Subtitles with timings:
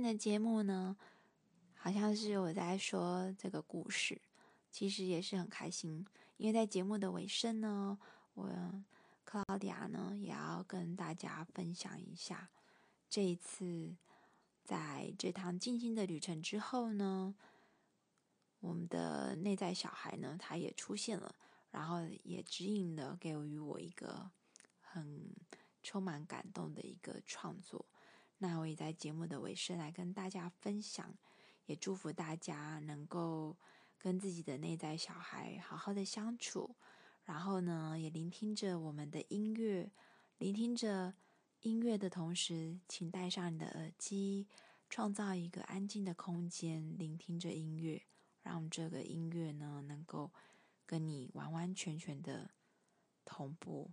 [0.00, 0.96] 天的节目呢，
[1.74, 4.18] 好像是我在说这个故事，
[4.70, 6.06] 其实也是很开心，
[6.38, 7.98] 因为在节目的尾声呢，
[8.32, 8.82] 我
[9.24, 12.48] 克劳迪亚呢也要跟大家分享一下，
[13.10, 13.94] 这一次
[14.64, 17.34] 在这趟静心的旅程之后呢，
[18.60, 21.34] 我们的内在小孩呢，他也出现了，
[21.70, 24.30] 然后也指引了给予我一个
[24.80, 25.30] 很
[25.82, 27.84] 充满感动的一个创作。
[28.42, 31.14] 那我也在节目的尾声来跟大家分享，
[31.66, 33.54] 也祝福大家能够
[33.98, 36.74] 跟自己的内在小孩好好的相处，
[37.24, 39.92] 然后呢，也聆听着我们的音乐，
[40.38, 41.12] 聆听着
[41.60, 44.48] 音乐的同时，请戴上你的耳机，
[44.88, 48.02] 创造一个安静的空间，聆听着音乐，
[48.42, 50.32] 让这个音乐呢能够
[50.86, 52.52] 跟你完完全全的
[53.26, 53.92] 同步，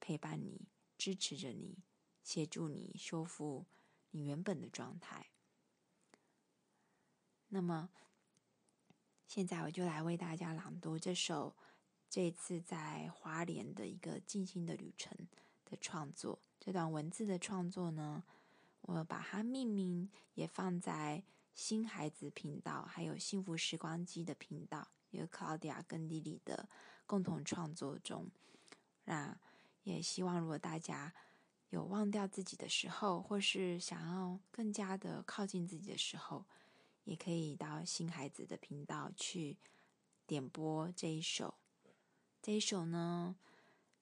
[0.00, 0.66] 陪伴你，
[0.98, 1.78] 支持着你。
[2.22, 3.66] 协助你修复
[4.10, 5.26] 你原本的状态。
[7.48, 7.90] 那么，
[9.26, 11.56] 现在我就来为大家朗读这首
[12.08, 15.28] 这次在花莲的一个静心的旅程
[15.64, 16.40] 的创作。
[16.58, 18.22] 这段文字的创作呢，
[18.82, 26.68] 我把它命名，也放在新孩子频道，还有幸福时光机的频道，有克劳迪亚跟莉莉的
[27.06, 28.30] 共同创作中。
[29.04, 29.36] 那
[29.82, 31.12] 也希望，如果大家
[31.70, 36.44] 有忘掉自己的时候，或是想要更加的靠近自己的时候，
[37.04, 39.56] 也可以到新孩子的频道去
[40.26, 41.54] 点播这一首。
[42.42, 43.36] 这一首呢，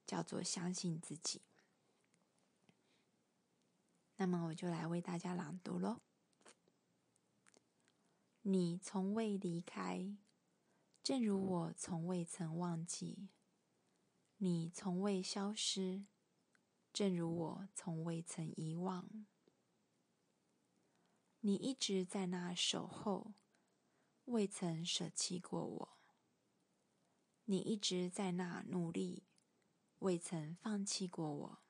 [0.07, 1.39] 叫做《相信自己》。
[4.17, 6.01] 那么我就来为大家朗读喽。
[8.43, 10.17] 你从未离开，
[11.03, 13.29] 正如我从未曾忘记。
[14.39, 16.05] 你从未消失。
[16.99, 19.25] 正如我从未曾遗忘，
[21.39, 23.35] 你一直在那守候，
[24.25, 25.89] 未曾舍弃过我；
[27.45, 29.29] 你一直在那努力，
[30.01, 31.63] 未曾放弃过我。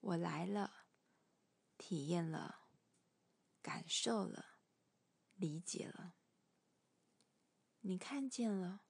[0.00, 0.88] 我来了，
[1.78, 2.66] 体验了，
[3.62, 4.58] 感受了，
[5.32, 6.14] 理解了。
[7.80, 8.82] 你看见了，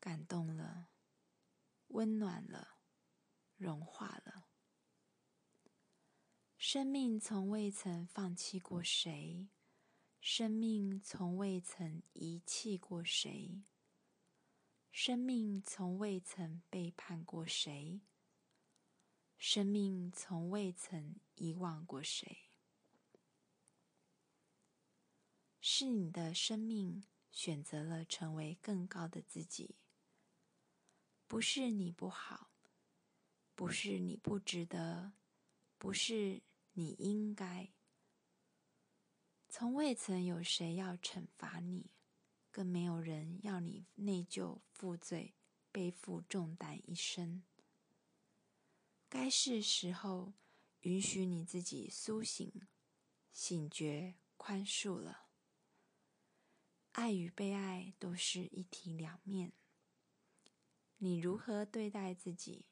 [0.00, 0.88] 感动了，
[1.86, 2.75] 温暖了。
[3.56, 4.48] 融化了。
[6.58, 9.48] 生命从未曾放弃过谁，
[10.20, 13.62] 生命从未曾遗弃过谁，
[14.90, 18.00] 生命从未曾背叛过谁，
[19.38, 22.50] 生命从未曾遗忘过谁。
[25.60, 29.76] 是你的生命选择了成为更高的自己，
[31.26, 32.50] 不是你不好。
[33.56, 35.14] 不是你不值得，
[35.78, 36.42] 不是
[36.74, 37.72] 你应该，
[39.48, 41.90] 从未曾有谁要惩罚你，
[42.50, 45.34] 更没有人要你内疚负罪，
[45.72, 47.42] 背负重担一生。
[49.08, 50.34] 该是时候
[50.82, 52.68] 允许你自己苏醒、
[53.32, 55.28] 醒觉、宽恕了。
[56.92, 59.54] 爱与被爱都是一体两面，
[60.98, 62.66] 你如何对待自己？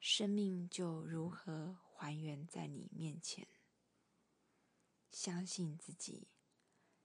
[0.00, 3.46] 生命就如何还原在你面前。
[5.10, 6.28] 相信自己，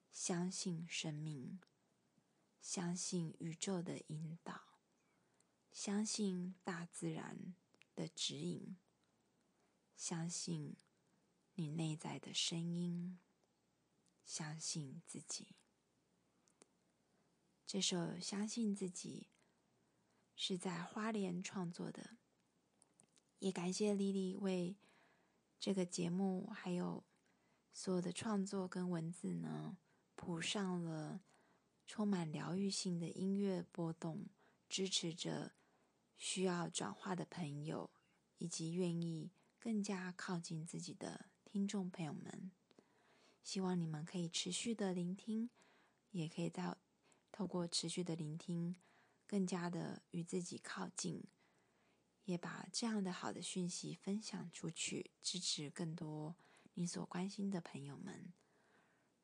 [0.09, 1.59] 相信生命，
[2.61, 4.79] 相信宇宙的引导，
[5.73, 7.53] 相信大自然
[7.93, 8.77] 的指引，
[9.97, 10.77] 相信
[11.55, 13.19] 你内在的声音，
[14.23, 15.57] 相信自己。
[17.67, 19.27] 这首《相信自己》
[20.41, 22.17] 是在花莲创作的。
[23.39, 24.75] 也感谢莉莉为
[25.59, 27.03] 这个节目还有
[27.71, 29.77] 所有的创作跟文字呢，
[30.15, 31.21] 谱上了
[31.85, 34.27] 充满疗愈性的音乐波动，
[34.69, 35.53] 支持着
[36.17, 37.89] 需要转化的朋友，
[38.37, 42.51] 以及愿意更加靠近自己的听众朋友们。
[43.43, 45.49] 希望你们可以持续的聆听，
[46.11, 46.75] 也可以在
[47.31, 48.75] 透过持续的聆听，
[49.27, 51.23] 更加的与自己靠近。
[52.25, 56.35] 也把这样的好的讯息分享出去，支持更多
[56.73, 58.33] 你所关心的朋友们，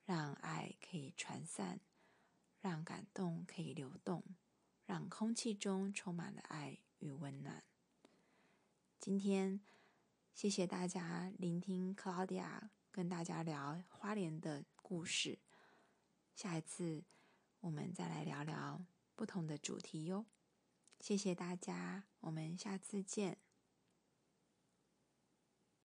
[0.05, 1.79] 让爱可以传散，
[2.61, 4.23] 让感动可以流动，
[4.85, 7.63] 让空气中充满了爱与温暖。
[8.99, 9.59] 今天，
[10.33, 15.39] 谢谢大家聆听克劳迪亚跟大家聊花莲的故事。
[16.35, 17.03] 下一次，
[17.61, 20.25] 我们再来聊聊不同的主题哟。
[20.99, 23.37] 谢谢大家，我们下次见。